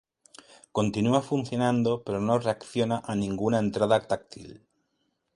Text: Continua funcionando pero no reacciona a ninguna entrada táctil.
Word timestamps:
Continua 0.77 1.21
funcionando 1.21 2.01
pero 2.03 2.19
no 2.19 2.39
reacciona 2.45 2.97
a 3.05 3.13
ninguna 3.13 3.59
entrada 3.59 3.97
táctil. 4.07 4.49